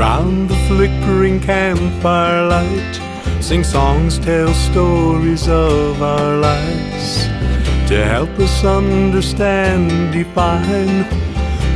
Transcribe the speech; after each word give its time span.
Round 0.00 0.48
the 0.48 0.56
flickering 0.66 1.40
campfire 1.40 2.48
light, 2.48 3.42
sing 3.42 3.62
songs, 3.62 4.18
tell 4.18 4.48
stories 4.54 5.46
of 5.46 6.00
our 6.00 6.38
lives. 6.38 7.26
To 7.90 8.02
help 8.06 8.30
us 8.38 8.64
understand, 8.64 10.10
define 10.10 11.04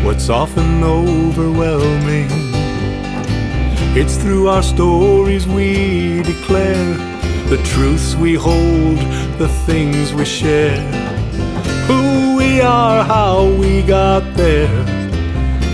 what's 0.02 0.30
often 0.30 0.82
overwhelming. 0.82 2.30
It's 3.94 4.16
through 4.16 4.48
our 4.48 4.62
stories 4.62 5.46
we 5.46 6.22
declare 6.22 6.94
the 7.50 7.60
truths 7.62 8.14
we 8.16 8.36
hold, 8.36 9.00
the 9.36 9.50
things 9.66 10.14
we 10.14 10.24
share, 10.24 10.80
who 11.86 12.38
we 12.38 12.62
are, 12.62 13.04
how 13.04 13.44
we 13.60 13.82
got 13.82 14.22
there, 14.34 14.93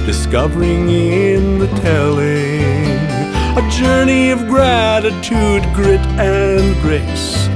discovering 0.06 0.88
in 0.88 1.58
the 1.58 1.66
telling. 1.82 2.62
A 3.56 3.68
journey 3.70 4.30
of 4.30 4.46
gratitude, 4.46 5.62
grit, 5.74 6.00
and 6.18 6.80
grace. 6.82 7.48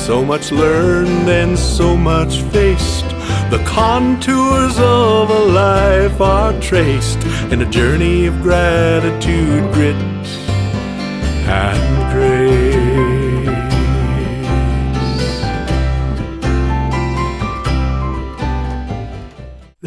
So 0.00 0.24
much 0.24 0.52
learned 0.52 1.28
and 1.28 1.58
so 1.58 1.96
much 1.96 2.42
faced. 2.52 3.08
The 3.50 3.62
contours 3.66 4.78
of 4.78 5.30
a 5.30 5.38
life 5.38 6.20
are 6.20 6.52
traced 6.60 7.22
in 7.52 7.62
a 7.62 7.70
journey 7.70 8.26
of 8.26 8.40
gratitude, 8.42 9.72
grit, 9.74 9.96
and 11.46 12.12
grace. 12.12 12.59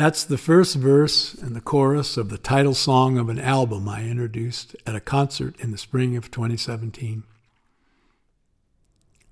That's 0.03 0.25
the 0.25 0.37
first 0.37 0.75
verse 0.75 1.33
and 1.33 1.55
the 1.55 1.61
chorus 1.61 2.17
of 2.17 2.27
the 2.27 2.37
title 2.37 2.73
song 2.73 3.17
of 3.17 3.29
an 3.29 3.39
album 3.39 3.87
I 3.87 4.03
introduced 4.03 4.75
at 4.85 4.97
a 4.97 4.99
concert 4.99 5.57
in 5.61 5.71
the 5.71 5.77
spring 5.77 6.17
of 6.17 6.29
2017. 6.29 7.23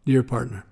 Dear 0.05 0.23
partner, 0.23 0.65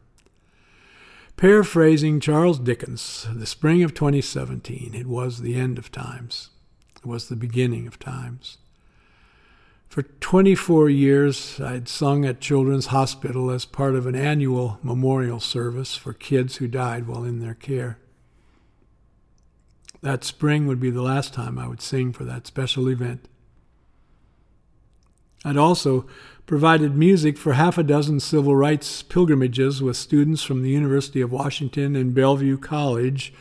paraphrasing 1.35 2.21
Charles 2.21 2.59
Dickens, 2.59 3.27
the 3.29 3.45
spring 3.45 3.83
of 3.83 3.93
2017, 3.93 4.95
it 4.95 5.05
was 5.05 5.41
the 5.41 5.55
end 5.55 5.77
of 5.77 5.91
times. 5.91 6.51
It 6.95 7.05
was 7.05 7.27
the 7.27 7.35
beginning 7.35 7.85
of 7.85 7.99
times. 7.99 8.57
For 9.89 10.03
24 10.03 10.89
years, 10.89 11.59
I'd 11.59 11.89
sung 11.89 12.23
at 12.23 12.39
Children's 12.39 12.85
Hospital 12.85 13.51
as 13.51 13.65
part 13.65 13.95
of 13.95 14.07
an 14.07 14.15
annual 14.15 14.79
memorial 14.81 15.41
service 15.41 15.97
for 15.97 16.13
kids 16.13 16.55
who 16.55 16.69
died 16.69 17.05
while 17.05 17.25
in 17.25 17.39
their 17.39 17.53
care. 17.53 17.97
That 20.01 20.23
spring 20.23 20.67
would 20.67 20.79
be 20.79 20.89
the 20.89 21.01
last 21.01 21.33
time 21.33 21.59
I 21.59 21.67
would 21.67 21.81
sing 21.81 22.13
for 22.13 22.23
that 22.23 22.47
special 22.47 22.87
event. 22.87 23.27
I'd 25.43 25.57
also 25.57 26.05
provided 26.45 26.95
music 26.95 27.37
for 27.37 27.53
half 27.53 27.77
a 27.77 27.83
dozen 27.83 28.19
civil 28.19 28.55
rights 28.55 29.03
pilgrimages 29.03 29.81
with 29.81 29.97
students 29.97 30.43
from 30.43 30.63
the 30.63 30.69
University 30.69 31.21
of 31.21 31.31
Washington 31.31 31.95
and 31.95 32.13
Bellevue 32.13 32.57
College 32.57 33.33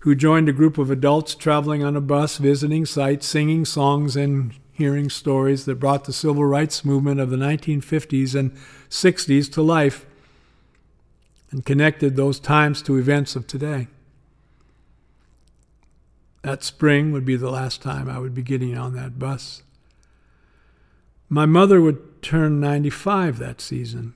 who 0.00 0.14
joined 0.14 0.48
a 0.48 0.52
group 0.52 0.78
of 0.78 0.90
adults 0.90 1.34
traveling 1.34 1.82
on 1.82 1.96
a 1.96 2.00
bus, 2.00 2.38
visiting 2.38 2.86
sites, 2.86 3.26
singing 3.26 3.64
songs, 3.64 4.16
and 4.16 4.54
hearing 4.72 5.10
stories 5.10 5.64
that 5.64 5.80
brought 5.80 6.04
the 6.04 6.12
civil 6.12 6.44
rights 6.44 6.84
movement 6.84 7.18
of 7.20 7.30
the 7.30 7.36
1950s 7.36 8.34
and 8.38 8.52
60s 8.88 9.52
to 9.52 9.60
life 9.60 10.06
and 11.50 11.64
connected 11.64 12.14
those 12.14 12.38
times 12.38 12.80
to 12.82 12.96
events 12.96 13.34
of 13.34 13.46
today. 13.46 13.88
That 16.42 16.62
spring 16.62 17.12
would 17.12 17.24
be 17.24 17.36
the 17.36 17.50
last 17.50 17.82
time 17.82 18.08
I 18.08 18.18
would 18.18 18.34
be 18.34 18.42
getting 18.42 18.76
on 18.76 18.94
that 18.94 19.18
bus. 19.18 19.62
My 21.28 21.46
mother 21.46 21.80
would 21.80 22.22
turn 22.22 22.60
95 22.60 23.38
that 23.38 23.60
season, 23.60 24.14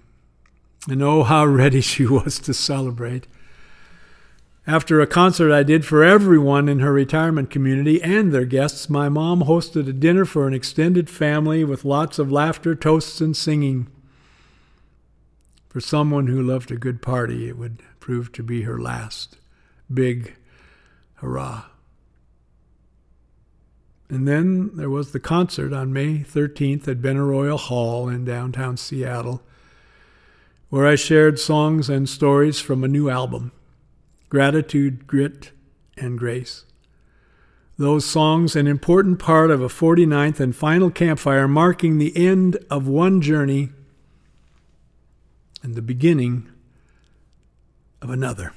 and 0.89 1.03
oh, 1.03 1.25
how 1.25 1.45
ready 1.47 1.81
she 1.81 2.07
was 2.07 2.39
to 2.41 2.55
celebrate. 2.55 3.27
After 4.67 5.01
a 5.01 5.09
concert 5.09 5.53
I 5.53 5.65
did 5.65 5.85
for 5.85 6.05
everyone 6.05 6.69
in 6.69 6.79
her 6.79 6.93
retirement 6.93 7.51
community 7.51 8.01
and 8.01 8.33
their 8.33 8.45
guests, 8.45 8.89
my 8.89 9.09
mom 9.09 9.43
hosted 9.43 9.89
a 9.89 9.93
dinner 9.93 10.25
for 10.25 10.47
an 10.47 10.55
extended 10.55 11.11
family 11.11 11.65
with 11.65 11.85
lots 11.85 12.21
of 12.21 12.31
laughter, 12.31 12.77
toasts, 12.77 13.21
and 13.21 13.37
singing. 13.37 13.89
For 15.69 15.81
someone 15.81 16.29
who 16.29 16.41
loved 16.41 16.71
a 16.71 16.77
good 16.77 17.03
party, 17.03 17.49
it 17.49 17.59
would 17.59 17.83
prove 17.99 18.31
to 18.33 18.43
be 18.45 18.63
her 18.63 18.79
last 18.79 19.39
big 19.93 20.37
hurrah. 21.15 21.72
And 24.13 24.29
then 24.29 24.77
there 24.77 24.91
was 24.91 25.13
the 25.13 25.19
concert 25.19 25.73
on 25.73 25.91
May 25.91 26.19
13th 26.19 26.87
at 26.87 27.01
Benaroya 27.01 27.59
Hall 27.59 28.11
in 28.11 28.27
downtown 28.27 28.77
Seattle, 28.77 29.43
where 30.69 30.87
I 30.87 30.97
shared 30.97 31.39
songs 31.39 31.89
and 31.89 32.07
stories 32.07 32.61
from 32.61 32.85
a 32.85 32.89
new 32.89 33.09
album, 33.09 33.53
Gratitude, 34.29 35.07
Grit, 35.07 35.53
and 35.97 36.19
Grace. 36.19 36.67
Those 37.79 38.05
songs, 38.05 38.55
an 38.55 38.67
important 38.67 39.19
part 39.19 39.51
of 39.51 39.63
a 39.63 39.69
49th 39.69 40.41
and 40.41 40.55
final 40.55 40.91
campfire, 40.91 41.49
marking 41.49 41.97
the 41.97 42.15
end 42.15 42.59
of 42.71 42.87
one 42.87 43.23
journey 43.23 43.71
and 45.63 45.75
the 45.75 45.81
beginning 45.81 46.51
of 48.03 48.11
another. 48.11 48.53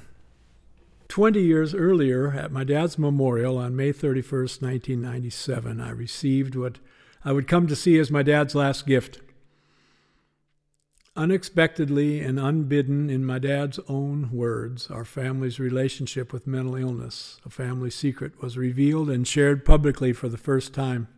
Twenty 1.08 1.42
years 1.42 1.74
earlier, 1.74 2.32
at 2.32 2.52
my 2.52 2.64
dad's 2.64 2.98
memorial 2.98 3.58
on 3.58 3.76
May 3.76 3.92
31st, 3.92 4.60
1997, 4.60 5.80
I 5.80 5.90
received 5.90 6.56
what 6.56 6.78
I 7.24 7.32
would 7.32 7.46
come 7.46 7.66
to 7.68 7.76
see 7.76 7.98
as 7.98 8.10
my 8.10 8.22
dad's 8.22 8.54
last 8.54 8.86
gift. 8.86 9.20
Unexpectedly 11.14 12.20
and 12.20 12.38
unbidden, 12.38 13.08
in 13.08 13.24
my 13.24 13.38
dad's 13.38 13.80
own 13.88 14.30
words, 14.30 14.90
our 14.90 15.04
family's 15.04 15.58
relationship 15.58 16.32
with 16.32 16.46
mental 16.46 16.76
illness, 16.76 17.40
a 17.46 17.50
family 17.50 17.88
secret, 17.88 18.42
was 18.42 18.58
revealed 18.58 19.08
and 19.08 19.26
shared 19.26 19.64
publicly 19.64 20.12
for 20.12 20.28
the 20.28 20.36
first 20.36 20.74
time. 20.74 21.08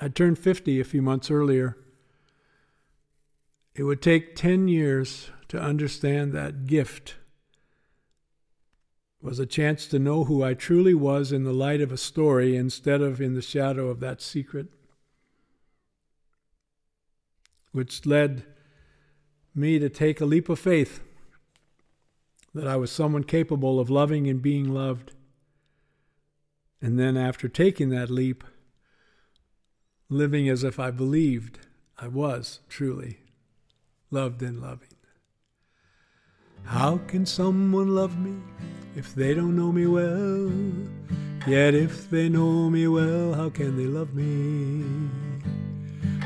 I'd 0.00 0.14
turned 0.14 0.38
50 0.38 0.78
a 0.78 0.84
few 0.84 1.02
months 1.02 1.30
earlier. 1.30 1.76
It 3.74 3.82
would 3.82 4.02
take 4.02 4.36
10 4.36 4.68
years 4.68 5.30
to 5.48 5.60
understand 5.60 6.32
that 6.32 6.66
gift 6.66 7.16
was 9.22 9.38
a 9.38 9.46
chance 9.46 9.86
to 9.86 10.00
know 10.00 10.24
who 10.24 10.42
I 10.42 10.54
truly 10.54 10.94
was 10.94 11.30
in 11.30 11.44
the 11.44 11.52
light 11.52 11.80
of 11.80 11.92
a 11.92 11.96
story 11.96 12.56
instead 12.56 13.00
of 13.00 13.20
in 13.20 13.34
the 13.34 13.42
shadow 13.42 13.88
of 13.88 14.00
that 14.00 14.20
secret, 14.20 14.66
which 17.70 18.04
led 18.04 18.44
me 19.54 19.78
to 19.78 19.88
take 19.88 20.20
a 20.20 20.24
leap 20.24 20.48
of 20.48 20.58
faith 20.58 21.00
that 22.52 22.66
I 22.66 22.76
was 22.76 22.90
someone 22.90 23.24
capable 23.24 23.78
of 23.78 23.88
loving 23.88 24.28
and 24.28 24.42
being 24.42 24.68
loved. 24.68 25.12
And 26.80 26.98
then, 26.98 27.16
after 27.16 27.48
taking 27.48 27.90
that 27.90 28.10
leap, 28.10 28.42
living 30.08 30.48
as 30.48 30.64
if 30.64 30.80
I 30.80 30.90
believed 30.90 31.60
I 31.96 32.08
was 32.08 32.58
truly 32.68 33.20
loved 34.10 34.42
and 34.42 34.60
loving. 34.60 34.88
How 36.64 36.98
can 37.06 37.24
someone 37.24 37.94
love 37.94 38.18
me 38.18 38.34
if 38.94 39.14
they 39.14 39.34
don't 39.34 39.56
know 39.56 39.72
me 39.72 39.86
well? 39.86 40.50
Yet 41.46 41.74
if 41.74 42.08
they 42.10 42.28
know 42.28 42.70
me 42.70 42.86
well, 42.86 43.34
how 43.34 43.50
can 43.50 43.76
they 43.76 43.86
love 43.86 44.14
me? 44.14 44.84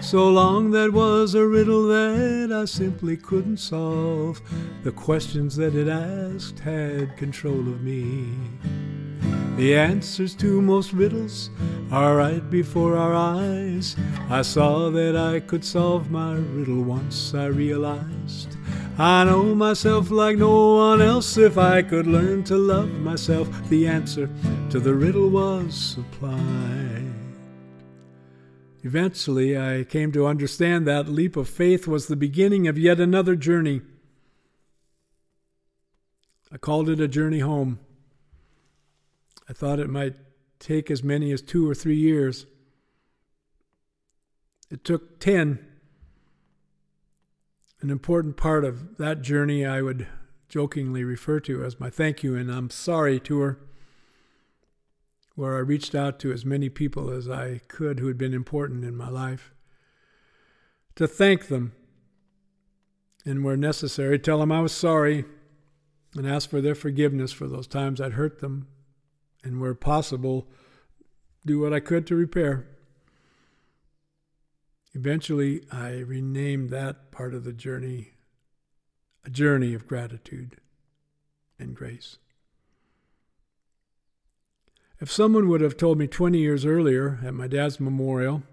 So 0.03 0.29
long 0.29 0.71
that 0.73 0.93
was 0.93 1.35
a 1.35 1.47
riddle 1.47 1.87
that 1.89 2.53
I 2.53 2.65
simply 2.67 3.17
couldn't 3.17 3.57
solve. 3.57 4.41
The 4.83 4.93
questions 4.93 5.57
that 5.57 5.75
it 5.75 5.89
asked 5.89 6.59
had 6.61 7.17
control 7.17 7.61
of 7.61 7.83
me. 7.83 8.29
The 9.57 9.75
answers 9.75 10.35
to 10.37 10.61
most 10.61 10.93
riddles 10.93 11.51
are 11.91 12.17
right 12.17 12.51
before 12.51 12.97
our 12.97 13.15
eyes. 13.15 13.97
I 14.29 14.43
saw 14.43 14.91
that 14.91 15.17
I 15.17 15.41
could 15.41 15.65
solve 15.65 16.11
my 16.11 16.35
riddle 16.35 16.83
once 16.83 17.33
I 17.33 17.47
realized 17.47 18.57
I 18.99 19.25
know 19.25 19.55
myself 19.55 20.11
like 20.11 20.39
no 20.39 20.77
one 20.77 21.03
else. 21.03 21.37
If 21.37 21.59
I 21.59 21.83
could 21.83 22.07
learn 22.07 22.45
to 22.45 22.57
love 22.57 22.91
myself, 22.93 23.47
the 23.69 23.87
answer 23.87 24.31
to 24.71 24.81
the 24.81 24.95
riddle 24.95 25.29
was 25.29 25.75
supplied. 25.75 27.13
Eventually, 28.83 29.59
I 29.59 29.85
came 29.85 30.13
to 30.13 30.27
understand 30.27 30.87
that 30.87 31.11
leap 31.11 31.37
of 31.37 31.47
faith 31.47 31.87
was 31.87 32.07
the 32.07 32.17
beginning 32.17 32.67
of 32.69 32.79
yet 32.79 32.99
another 32.99 33.37
journey. 33.37 33.83
I 36.51 36.57
called 36.57 36.89
it 36.89 36.99
a 36.99 37.09
journey 37.09 37.41
home. 37.41 37.81
I 39.47 39.53
thought 39.53 39.79
it 39.79 39.91
might 39.91 40.15
take 40.59 40.91
as 40.91 41.03
many 41.03 41.33
as 41.33 41.43
two 41.43 41.69
or 41.69 41.75
three 41.75 41.97
years. 41.97 42.47
It 44.71 44.85
took 44.85 45.21
10 45.21 45.76
an 47.87 47.93
important 47.93 48.37
part 48.37 48.65
of 48.65 48.97
that 48.97 49.23
journey 49.23 49.65
I 49.65 49.81
would 49.81 50.09
jokingly 50.49 51.05
refer 51.05 51.39
to 51.39 51.63
as 51.63 51.79
my 51.79 51.89
thank 51.89 52.25
you 52.25 52.35
and 52.35 52.51
I'm 52.51 52.69
sorry 52.69 53.21
tour 53.21 53.61
where 55.37 55.55
I 55.55 55.61
reached 55.61 55.95
out 55.95 56.19
to 56.19 56.33
as 56.33 56.45
many 56.45 56.69
people 56.69 57.11
as 57.11 57.29
I 57.29 57.61
could 57.69 58.01
who 58.01 58.09
had 58.09 58.19
been 58.19 58.35
important 58.35 58.83
in 58.83 58.97
my 58.97 59.09
life, 59.09 59.55
to 60.97 61.07
thank 61.07 61.47
them, 61.47 61.75
and 63.25 63.45
where 63.45 63.57
necessary, 63.57 64.19
tell 64.19 64.41
them 64.41 64.51
I 64.51 64.63
was 64.63 64.73
sorry 64.73 65.25
and 66.17 66.27
ask 66.27 66.51
for 66.51 66.61
their 66.61 66.75
forgiveness 66.75 67.31
for 67.31 67.47
those 67.47 67.69
times 67.69 68.01
I'd 68.01 68.15
hurt 68.15 68.41
them, 68.41 68.67
and 69.45 69.61
where 69.61 69.75
possible, 69.75 70.49
do 71.45 71.61
what 71.61 71.73
I 71.73 71.79
could 71.79 72.05
to 72.09 72.17
repair. 72.17 72.67
Eventually, 74.97 75.61
I 75.71 75.99
renamed 75.99 76.71
that 76.71 77.11
part 77.11 77.35
of 77.35 77.45
the 77.45 77.53
journey 77.53 78.15
a 79.27 79.29
journey 79.29 79.75
of 79.75 79.87
gratitude 79.87 80.57
and 81.59 81.75
grace. 81.75 82.17
If 84.99 85.13
someone 85.13 85.51
would 85.51 85.61
have 85.61 85.77
told 85.77 85.99
me 85.99 86.07
20 86.07 86.39
years 86.39 86.65
earlier 86.65 87.19
at 87.23 87.35
my 87.35 87.47
dad's 87.47 87.79
memorial 87.79 88.45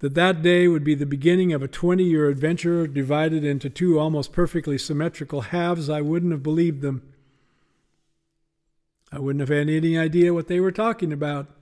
that 0.00 0.14
that 0.14 0.42
day 0.42 0.66
would 0.66 0.82
be 0.82 0.96
the 0.96 1.06
beginning 1.06 1.52
of 1.52 1.62
a 1.62 1.68
20 1.68 2.02
year 2.02 2.28
adventure 2.28 2.88
divided 2.88 3.44
into 3.44 3.70
two 3.70 4.00
almost 4.00 4.32
perfectly 4.32 4.78
symmetrical 4.78 5.42
halves, 5.42 5.88
I 5.88 6.00
wouldn't 6.00 6.32
have 6.32 6.42
believed 6.42 6.82
them. 6.82 7.02
I 9.12 9.20
wouldn't 9.20 9.48
have 9.48 9.56
had 9.56 9.68
any 9.68 9.96
idea 9.96 10.34
what 10.34 10.48
they 10.48 10.58
were 10.58 10.72
talking 10.72 11.12
about. 11.12 11.54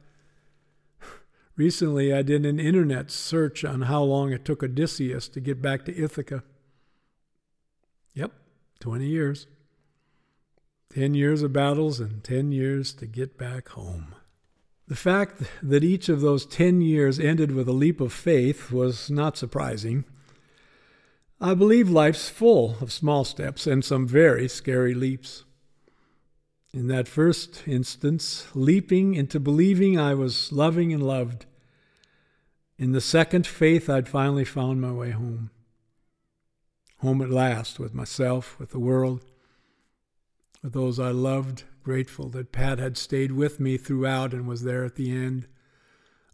Recently, 1.56 2.12
I 2.12 2.22
did 2.22 2.46
an 2.46 2.58
internet 2.58 3.10
search 3.10 3.64
on 3.64 3.82
how 3.82 4.02
long 4.02 4.32
it 4.32 4.44
took 4.44 4.62
Odysseus 4.62 5.28
to 5.28 5.40
get 5.40 5.60
back 5.60 5.84
to 5.84 5.96
Ithaca. 5.96 6.42
Yep, 8.14 8.32
20 8.80 9.06
years. 9.06 9.46
10 10.94 11.14
years 11.14 11.42
of 11.42 11.52
battles 11.52 12.00
and 12.00 12.24
10 12.24 12.50
years 12.50 12.92
to 12.94 13.06
get 13.06 13.38
back 13.38 13.68
home. 13.70 14.14
The 14.88 14.96
fact 14.96 15.42
that 15.62 15.84
each 15.84 16.08
of 16.08 16.20
those 16.20 16.44
10 16.44 16.80
years 16.80 17.20
ended 17.20 17.52
with 17.52 17.68
a 17.68 17.72
leap 17.72 18.00
of 18.00 18.12
faith 18.12 18.72
was 18.72 19.08
not 19.08 19.36
surprising. 19.36 20.04
I 21.40 21.54
believe 21.54 21.88
life's 21.88 22.28
full 22.28 22.76
of 22.80 22.92
small 22.92 23.24
steps 23.24 23.68
and 23.68 23.84
some 23.84 24.08
very 24.08 24.48
scary 24.48 24.94
leaps. 24.94 25.44
In 26.72 26.86
that 26.86 27.08
first 27.08 27.64
instance, 27.66 28.46
leaping 28.54 29.14
into 29.14 29.40
believing 29.40 29.98
I 29.98 30.14
was 30.14 30.52
loving 30.52 30.92
and 30.92 31.02
loved. 31.02 31.46
In 32.78 32.92
the 32.92 33.00
second, 33.00 33.46
faith 33.46 33.90
I'd 33.90 34.08
finally 34.08 34.44
found 34.44 34.80
my 34.80 34.92
way 34.92 35.10
home. 35.10 35.50
Home 36.98 37.22
at 37.22 37.30
last 37.30 37.80
with 37.80 37.92
myself, 37.92 38.58
with 38.60 38.70
the 38.70 38.78
world, 38.78 39.24
with 40.62 40.72
those 40.72 41.00
I 41.00 41.10
loved, 41.10 41.64
grateful 41.82 42.28
that 42.30 42.52
Pat 42.52 42.78
had 42.78 42.96
stayed 42.96 43.32
with 43.32 43.58
me 43.58 43.76
throughout 43.76 44.32
and 44.32 44.46
was 44.46 44.62
there 44.62 44.84
at 44.84 44.94
the 44.94 45.10
end, 45.10 45.48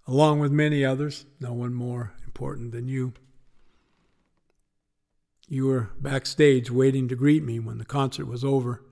along 0.06 0.40
with 0.40 0.52
many 0.52 0.84
others, 0.84 1.24
no 1.40 1.52
one 1.52 1.72
more 1.72 2.12
important 2.24 2.72
than 2.72 2.88
you. 2.88 3.14
You 5.48 5.66
were 5.66 5.90
backstage 5.98 6.70
waiting 6.70 7.08
to 7.08 7.14
greet 7.14 7.44
me 7.44 7.58
when 7.58 7.78
the 7.78 7.84
concert 7.84 8.26
was 8.26 8.44
over. 8.44 8.82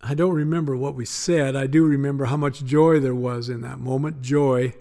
I 0.00 0.14
don't 0.14 0.34
remember 0.34 0.76
what 0.76 0.94
we 0.94 1.04
said. 1.04 1.56
I 1.56 1.66
do 1.66 1.84
remember 1.84 2.26
how 2.26 2.36
much 2.36 2.64
joy 2.64 3.00
there 3.00 3.14
was 3.14 3.48
in 3.48 3.62
that 3.62 3.80
moment 3.80 4.22
joy 4.22 4.74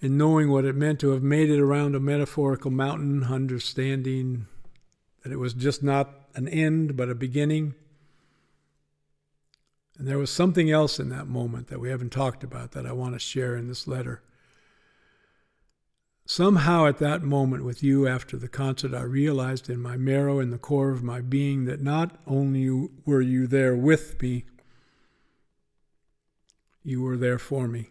in 0.00 0.16
knowing 0.16 0.50
what 0.50 0.64
it 0.64 0.74
meant 0.74 0.98
to 1.00 1.10
have 1.10 1.22
made 1.22 1.50
it 1.50 1.60
around 1.60 1.94
a 1.94 2.00
metaphorical 2.00 2.70
mountain, 2.70 3.24
understanding 3.24 4.46
that 5.22 5.32
it 5.32 5.36
was 5.36 5.52
just 5.52 5.82
not 5.82 6.10
an 6.34 6.48
end 6.48 6.96
but 6.96 7.10
a 7.10 7.14
beginning 7.14 7.74
and 10.00 10.08
there 10.08 10.16
was 10.16 10.30
something 10.30 10.70
else 10.70 10.98
in 10.98 11.10
that 11.10 11.28
moment 11.28 11.66
that 11.66 11.78
we 11.78 11.90
haven't 11.90 12.08
talked 12.08 12.42
about 12.42 12.72
that 12.72 12.86
I 12.86 12.92
want 12.92 13.12
to 13.12 13.18
share 13.18 13.54
in 13.54 13.68
this 13.68 13.86
letter. 13.86 14.22
Somehow, 16.30 16.86
at 16.86 16.98
that 16.98 17.24
moment 17.24 17.64
with 17.64 17.82
you 17.82 18.06
after 18.06 18.36
the 18.36 18.46
concert, 18.46 18.94
I 18.94 19.02
realized 19.02 19.68
in 19.68 19.82
my 19.82 19.96
marrow, 19.96 20.38
in 20.38 20.50
the 20.50 20.58
core 20.58 20.92
of 20.92 21.02
my 21.02 21.20
being, 21.20 21.64
that 21.64 21.82
not 21.82 22.20
only 22.24 22.88
were 23.04 23.20
you 23.20 23.48
there 23.48 23.74
with 23.74 24.22
me, 24.22 24.44
you 26.84 27.02
were 27.02 27.16
there 27.16 27.40
for 27.40 27.66
me. 27.66 27.90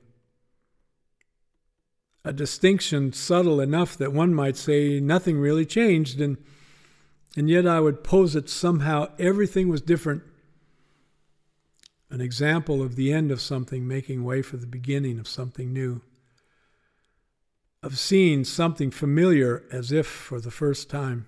A 2.24 2.32
distinction 2.32 3.12
subtle 3.12 3.60
enough 3.60 3.98
that 3.98 4.14
one 4.14 4.34
might 4.34 4.56
say 4.56 5.02
nothing 5.02 5.38
really 5.38 5.66
changed, 5.66 6.22
and, 6.22 6.38
and 7.36 7.50
yet 7.50 7.68
I 7.68 7.82
would 7.82 8.06
pose 8.06 8.38
it 8.38 8.50
somehow 8.50 9.12
everything 9.20 9.68
was 9.68 9.82
different 9.82 10.24
an 12.10 12.22
example 12.22 12.82
of 12.82 12.96
the 12.96 13.12
end 13.12 13.32
of 13.32 13.42
something 13.42 13.86
making 13.86 14.24
way 14.24 14.42
for 14.42 14.56
the 14.56 14.66
beginning 14.66 15.20
of 15.20 15.28
something 15.28 15.74
new, 15.74 16.02
of 17.90 17.98
seeing 17.98 18.44
something 18.44 18.92
familiar 18.92 19.64
as 19.72 19.92
if 19.92 20.06
for 20.06 20.40
the 20.40 20.52
first 20.52 20.92
time. 20.92 21.28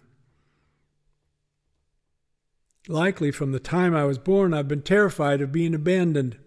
Likely 2.87 3.31
from 3.31 3.51
the 3.51 3.59
time 3.59 3.95
I 3.95 4.05
was 4.05 4.19
born, 4.19 4.53
I've 4.53 4.67
been 4.67 4.83
terrified 4.83 5.41
of 5.41 5.51
being 5.51 5.73
abandoned. 5.73 6.37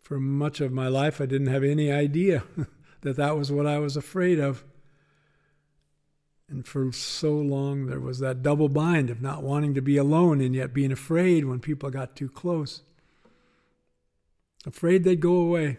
For 0.00 0.20
much 0.20 0.60
of 0.60 0.70
my 0.70 0.86
life, 0.86 1.20
I 1.20 1.26
didn't 1.26 1.48
have 1.48 1.64
any 1.64 1.90
idea 1.90 2.44
that 3.00 3.16
that 3.16 3.36
was 3.36 3.50
what 3.50 3.66
I 3.66 3.80
was 3.80 3.96
afraid 3.96 4.38
of. 4.38 4.64
And 6.48 6.64
for 6.64 6.92
so 6.92 7.32
long, 7.32 7.86
there 7.86 7.98
was 7.98 8.20
that 8.20 8.44
double 8.44 8.68
bind 8.68 9.10
of 9.10 9.20
not 9.20 9.42
wanting 9.42 9.74
to 9.74 9.82
be 9.82 9.96
alone 9.96 10.40
and 10.40 10.54
yet 10.54 10.72
being 10.72 10.92
afraid 10.92 11.46
when 11.46 11.58
people 11.58 11.90
got 11.90 12.14
too 12.14 12.28
close. 12.28 12.82
Afraid 14.64 15.02
they'd 15.02 15.18
go 15.18 15.34
away. 15.34 15.78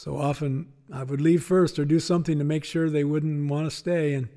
So 0.00 0.16
often 0.16 0.72
I 0.90 1.02
would 1.02 1.20
leave 1.20 1.44
first 1.44 1.78
or 1.78 1.84
do 1.84 2.00
something 2.00 2.38
to 2.38 2.44
make 2.44 2.64
sure 2.64 2.88
they 2.88 3.04
wouldn't 3.04 3.50
want 3.50 3.66
to 3.66 3.76
stay. 3.76 4.14
And 4.14 4.30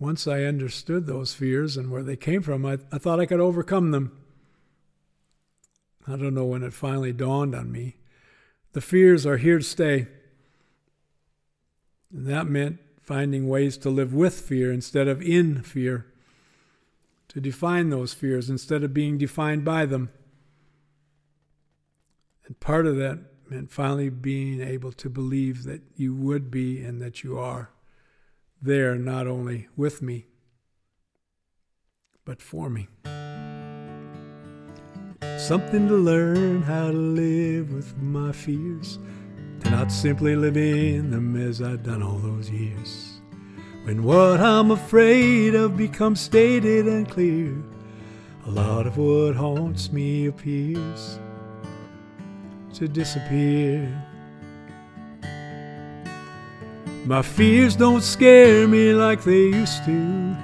once 0.00 0.26
I 0.26 0.42
understood 0.42 1.06
those 1.06 1.34
fears 1.34 1.76
and 1.76 1.88
where 1.88 2.02
they 2.02 2.16
came 2.16 2.42
from, 2.42 2.66
I, 2.66 2.78
I 2.90 2.98
thought 2.98 3.20
I 3.20 3.26
could 3.26 3.38
overcome 3.38 3.92
them. 3.92 4.18
I 6.04 6.16
don't 6.16 6.34
know 6.34 6.46
when 6.46 6.64
it 6.64 6.72
finally 6.72 7.12
dawned 7.12 7.54
on 7.54 7.70
me. 7.70 7.98
The 8.72 8.80
fears 8.80 9.24
are 9.24 9.36
here 9.36 9.58
to 9.58 9.64
stay. 9.64 10.08
And 12.12 12.26
that 12.26 12.48
meant 12.48 12.80
finding 13.00 13.48
ways 13.48 13.78
to 13.78 13.88
live 13.88 14.12
with 14.12 14.34
fear 14.40 14.72
instead 14.72 15.06
of 15.06 15.22
in 15.22 15.62
fear, 15.62 16.12
to 17.28 17.40
define 17.40 17.90
those 17.90 18.14
fears 18.14 18.50
instead 18.50 18.82
of 18.82 18.92
being 18.92 19.16
defined 19.16 19.64
by 19.64 19.86
them. 19.86 20.10
And 22.46 22.58
part 22.58 22.88
of 22.88 22.96
that 22.96 23.30
meant 23.50 23.70
finally 23.70 24.08
being 24.08 24.60
able 24.60 24.92
to 24.92 25.10
believe 25.10 25.64
that 25.64 25.82
you 25.96 26.14
would 26.14 26.50
be 26.50 26.82
and 26.82 27.02
that 27.02 27.24
you 27.24 27.36
are 27.36 27.70
there 28.62 28.94
not 28.94 29.26
only 29.26 29.66
with 29.76 30.00
me, 30.00 30.26
but 32.24 32.40
for 32.40 32.70
me. 32.70 32.88
Something 35.38 35.88
to 35.88 35.94
learn 35.94 36.62
how 36.62 36.90
to 36.90 36.96
live 36.96 37.72
with 37.72 37.96
my 37.96 38.30
fears 38.30 38.98
to 39.60 39.70
not 39.70 39.90
simply 39.90 40.36
live 40.36 40.56
in 40.56 41.10
them 41.10 41.34
as 41.36 41.60
I've 41.60 41.82
done 41.82 42.02
all 42.02 42.18
those 42.18 42.50
years. 42.50 43.20
When 43.84 44.04
what 44.04 44.40
I'm 44.40 44.70
afraid 44.70 45.54
of 45.54 45.76
becomes 45.76 46.20
stated 46.20 46.86
and 46.86 47.08
clear, 47.08 47.56
a 48.46 48.50
lot 48.50 48.86
of 48.86 48.96
what 48.96 49.34
haunts 49.34 49.90
me 49.90 50.26
appears 50.26 51.18
to 52.74 52.88
disappear. 52.88 53.88
My 57.04 57.22
fears 57.22 57.76
don't 57.76 58.02
scare 58.02 58.68
me 58.68 58.92
like 58.92 59.24
they 59.24 59.46
used 59.46 59.84
to. 59.86 60.36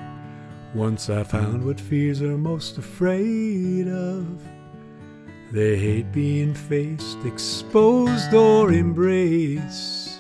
Once 0.75 1.09
I 1.09 1.23
found 1.23 1.65
what 1.65 1.81
fears 1.81 2.21
are 2.23 2.37
most 2.37 2.79
afraid 2.79 3.89
of. 3.89 4.27
They 5.53 5.77
hate 5.77 6.11
being 6.13 6.55
faced, 6.55 7.19
exposed, 7.25 8.35
or 8.35 8.73
embraced 8.73 10.19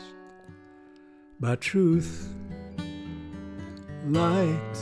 by 1.40 1.56
truth, 1.56 2.32
light, 4.06 4.76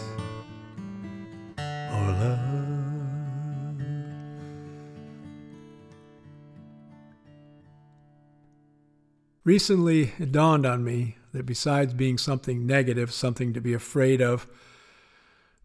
Recently, 9.45 10.13
it 10.19 10.33
dawned 10.33 10.65
on 10.65 10.83
me 10.83 11.17
that 11.33 11.45
besides 11.45 11.93
being 11.93 12.19
something 12.19 12.67
negative, 12.67 13.13
something 13.13 13.53
to 13.53 13.61
be 13.61 13.75
afraid 13.75 14.23
of, 14.23 14.47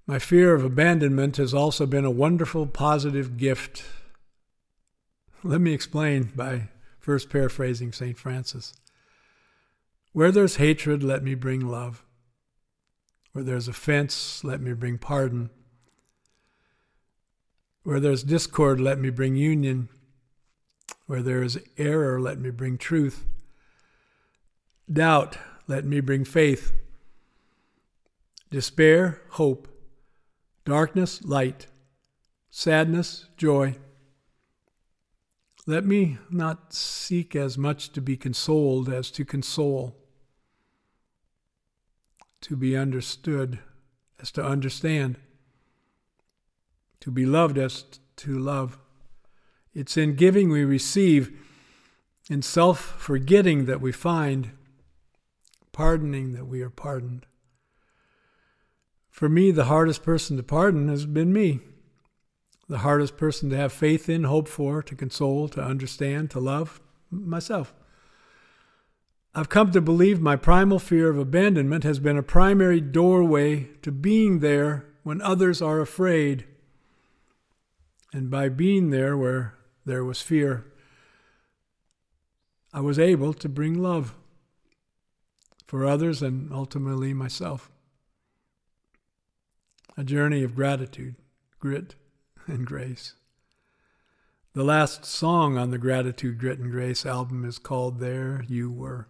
my 0.05 0.19
fear 0.19 0.53
of 0.53 0.65
abandonment 0.65 1.37
has 1.37 1.53
also 1.53 1.85
been 1.85 2.05
a 2.05 2.11
wonderful 2.11 2.65
positive 2.65 3.37
gift 3.37 3.83
let 5.43 5.61
me 5.61 5.71
explain 5.71 6.31
by 6.35 6.67
first 6.99 7.29
paraphrasing 7.29 7.93
St. 7.93 8.17
Francis. 8.17 8.73
Where 10.11 10.31
there's 10.31 10.57
hatred, 10.57 11.01
let 11.01 11.23
me 11.23 11.33
bring 11.33 11.61
love. 11.61 12.03
Where 13.31 13.43
there's 13.43 13.67
offense, 13.69 14.43
let 14.43 14.59
me 14.59 14.73
bring 14.73 14.97
pardon. 14.97 15.49
Where 17.83 18.01
there's 18.01 18.23
discord, 18.23 18.81
let 18.81 18.99
me 18.99 19.09
bring 19.09 19.37
union. 19.37 19.87
Where 21.05 21.21
there 21.21 21.41
is 21.41 21.59
error, 21.77 22.19
let 22.19 22.39
me 22.39 22.49
bring 22.49 22.77
truth. 22.77 23.25
Doubt, 24.91 25.37
let 25.67 25.85
me 25.85 25.99
bring 25.99 26.25
faith. 26.25 26.73
Despair, 28.49 29.21
hope. 29.31 29.67
Darkness, 30.65 31.23
light. 31.23 31.67
Sadness, 32.49 33.27
joy. 33.37 33.75
Let 35.67 35.85
me 35.85 36.17
not 36.31 36.73
seek 36.73 37.35
as 37.35 37.55
much 37.55 37.91
to 37.91 38.01
be 38.01 38.17
consoled 38.17 38.89
as 38.89 39.11
to 39.11 39.23
console, 39.23 39.95
to 42.41 42.55
be 42.55 42.75
understood 42.75 43.59
as 44.19 44.31
to 44.31 44.43
understand, 44.43 45.17
to 47.01 47.11
be 47.11 47.27
loved 47.27 47.59
as 47.59 47.85
to 48.15 48.39
love. 48.39 48.79
It's 49.75 49.95
in 49.95 50.15
giving 50.15 50.49
we 50.49 50.65
receive, 50.65 51.37
in 52.27 52.41
self 52.41 52.79
forgetting 52.79 53.65
that 53.65 53.79
we 53.79 53.91
find, 53.91 54.51
pardoning 55.71 56.33
that 56.33 56.45
we 56.45 56.61
are 56.61 56.69
pardoned. 56.69 57.25
For 59.09 59.29
me, 59.29 59.51
the 59.51 59.65
hardest 59.65 60.03
person 60.03 60.37
to 60.37 60.43
pardon 60.43 60.87
has 60.87 61.05
been 61.05 61.33
me 61.33 61.59
the 62.69 62.79
hardest 62.79 63.17
person 63.17 63.49
to 63.49 63.57
have 63.57 63.73
faith 63.73 64.07
in, 64.07 64.23
hope 64.23 64.47
for, 64.47 64.83
to 64.83 64.95
console, 64.95 65.49
to 65.49 65.61
understand, 65.61 66.29
to 66.29 66.39
love? 66.39 66.79
Myself. 67.09 67.73
I've 69.33 69.49
come 69.49 69.71
to 69.71 69.81
believe 69.81 70.21
my 70.21 70.35
primal 70.35 70.77
fear 70.77 71.09
of 71.09 71.17
abandonment 71.17 71.83
has 71.83 71.99
been 71.99 72.17
a 72.17 72.23
primary 72.23 72.79
doorway 72.79 73.69
to 73.81 73.91
being 73.91 74.39
there 74.39 74.85
when 75.01 75.21
others 75.21 75.61
are 75.61 75.81
afraid. 75.81 76.45
And 78.13 78.29
by 78.29 78.49
being 78.49 78.91
there 78.91 79.17
where 79.17 79.55
there 79.85 80.03
was 80.03 80.21
fear, 80.21 80.65
I 82.71 82.81
was 82.81 82.99
able 82.99 83.33
to 83.33 83.49
bring 83.49 83.81
love 83.81 84.13
for 85.69 85.85
others 85.85 86.23
and 86.23 86.51
ultimately 86.51 87.13
myself. 87.13 87.69
A 89.95 90.03
journey 90.03 90.41
of 90.41 90.55
gratitude, 90.55 91.13
grit, 91.59 91.93
and 92.47 92.65
grace. 92.65 93.13
The 94.53 94.63
last 94.63 95.05
song 95.05 95.59
on 95.59 95.69
the 95.69 95.77
Gratitude, 95.77 96.39
Grit, 96.39 96.57
and 96.57 96.71
Grace 96.71 97.05
album 97.05 97.45
is 97.45 97.59
called 97.59 97.99
There 97.99 98.43
You 98.47 98.71
Were. 98.71 99.09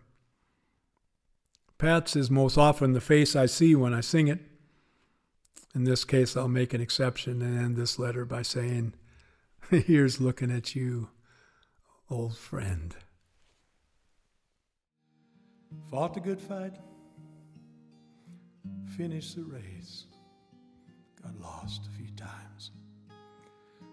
Pat's 1.77 2.17
is 2.17 2.29
most 2.29 2.57
often 2.57 2.91
the 2.91 2.99
face 2.99 3.37
I 3.37 3.45
see 3.45 3.73
when 3.73 3.93
I 3.93 4.01
sing 4.01 4.27
it. 4.27 4.41
In 5.73 5.85
this 5.85 6.03
case, 6.03 6.35
I'll 6.35 6.49
make 6.49 6.73
an 6.73 6.81
exception 6.81 7.41
and 7.41 7.57
end 7.57 7.77
this 7.77 7.97
letter 7.97 8.25
by 8.25 8.41
saying, 8.41 8.95
Here's 9.69 10.19
looking 10.19 10.51
at 10.51 10.75
you, 10.75 11.07
old 12.09 12.35
friend. 12.37 12.97
Fought 15.89 16.13
the 16.13 16.19
good 16.19 16.39
fight, 16.39 16.75
finished 18.97 19.35
the 19.35 19.43
race, 19.43 20.05
got 21.21 21.39
lost 21.39 21.87
a 21.87 21.97
few 21.97 22.11
times 22.15 22.71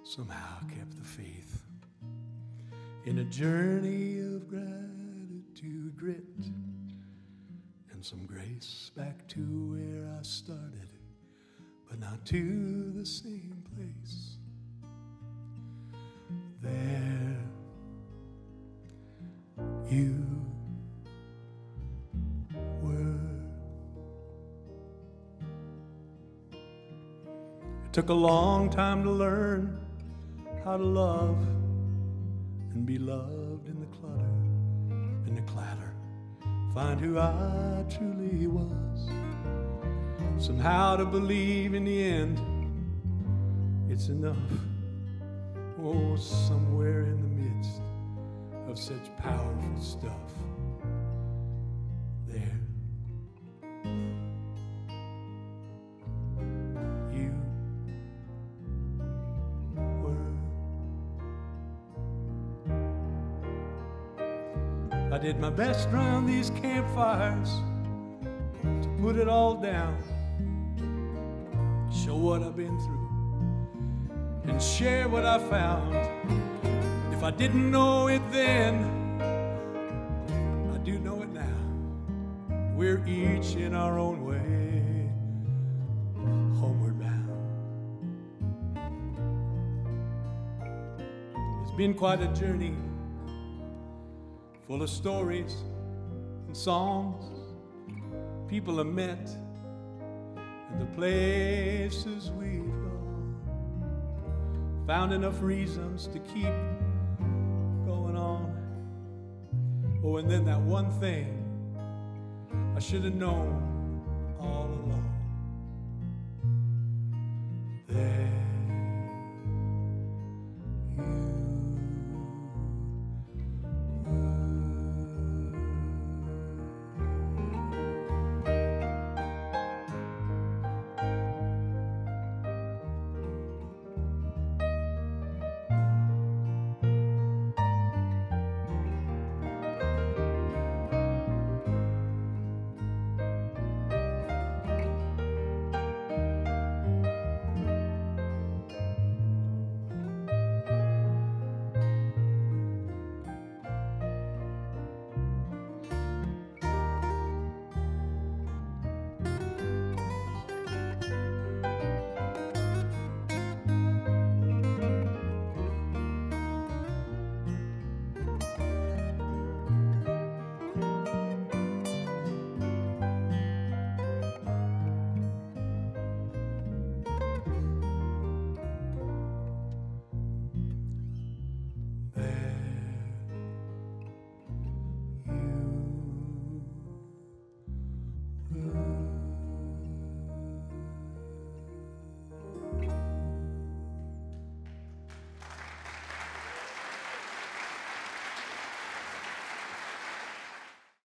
somehow 0.06 0.60
kept 0.68 0.96
the 0.96 1.04
faith 1.04 1.62
in 3.06 3.18
a 3.18 3.24
journey 3.24 4.20
of 4.20 4.48
gratitude, 4.48 5.96
grit, 5.96 6.24
and 7.92 8.04
some 8.04 8.24
grace 8.24 8.92
back 8.96 9.26
to 9.26 9.40
where 9.40 10.16
I 10.16 10.22
started, 10.22 10.88
but 11.88 11.98
not 11.98 12.24
to 12.26 12.92
the 12.94 13.04
same 13.04 13.64
place. 13.74 14.36
There, 16.62 17.36
you 19.90 20.35
took 27.96 28.10
a 28.10 28.12
long 28.12 28.68
time 28.68 29.02
to 29.02 29.10
learn 29.10 29.80
how 30.62 30.76
to 30.76 30.84
love 30.84 31.40
and 32.74 32.84
be 32.84 32.98
loved 32.98 33.66
in 33.66 33.80
the 33.80 33.86
clutter, 33.86 34.36
and 35.24 35.34
the 35.34 35.40
clatter. 35.50 35.94
Find 36.74 37.00
who 37.00 37.18
I 37.18 37.86
truly 37.88 38.48
was. 38.48 39.08
Somehow 40.36 40.96
to 40.96 41.06
believe 41.06 41.72
in 41.72 41.86
the 41.86 42.04
end 42.04 42.38
it's 43.88 44.08
enough. 44.08 44.36
Oh, 45.82 46.16
somewhere 46.16 47.06
in 47.06 47.22
the 47.22 47.28
midst 47.28 47.80
of 48.68 48.78
such 48.78 49.16
powerful 49.16 49.80
stuff. 49.80 50.35
I 65.12 65.18
did 65.18 65.38
my 65.38 65.50
best 65.50 65.88
around 65.90 66.26
these 66.26 66.50
campfires 66.50 67.50
to 68.82 68.88
put 69.00 69.16
it 69.16 69.28
all 69.28 69.54
down, 69.54 69.96
show 71.92 72.16
what 72.16 72.42
I've 72.42 72.56
been 72.56 72.76
through, 72.80 74.50
and 74.50 74.60
share 74.60 75.08
what 75.08 75.24
I 75.24 75.38
found. 75.38 75.94
If 77.12 77.22
I 77.22 77.30
didn't 77.30 77.70
know 77.70 78.08
it 78.08 78.20
then, 78.32 78.84
I 80.74 80.78
do 80.78 80.98
know 80.98 81.22
it 81.22 81.28
now. 81.28 81.44
We're 82.74 83.00
each 83.06 83.54
in 83.54 83.74
our 83.74 84.00
own 84.00 84.24
way, 84.24 85.08
homeward 86.58 86.98
bound. 86.98 87.30
It's 91.62 91.76
been 91.76 91.94
quite 91.94 92.20
a 92.20 92.28
journey 92.34 92.74
full 94.66 94.82
of 94.82 94.90
stories 94.90 95.54
and 96.46 96.56
songs, 96.56 97.24
people 98.48 98.78
have 98.78 98.86
met, 98.86 99.30
and 100.70 100.80
the 100.80 100.86
places 100.86 102.32
we've 102.32 102.66
gone. 102.66 103.36
Found 104.86 105.12
enough 105.12 105.40
reasons 105.40 106.08
to 106.08 106.18
keep 106.18 106.52
going 107.84 108.16
on. 108.16 108.52
Oh, 110.04 110.16
and 110.16 110.28
then 110.28 110.44
that 110.46 110.60
one 110.60 110.90
thing 110.98 111.44
I 112.76 112.80
should 112.80 113.04
have 113.04 113.14
known 113.14 114.02
all 114.40 114.64
along. 114.64 115.15